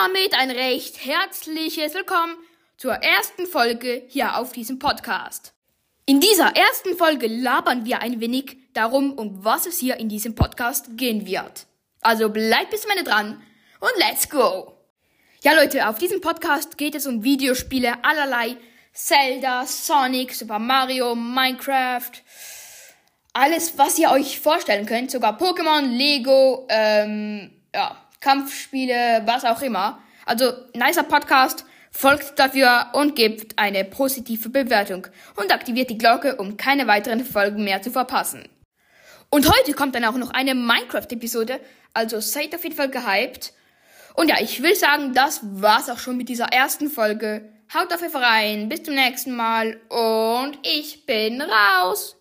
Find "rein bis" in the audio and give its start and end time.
48.24-48.82